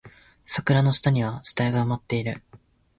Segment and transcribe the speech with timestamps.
[0.47, 2.41] 桜の下には死体が埋まっている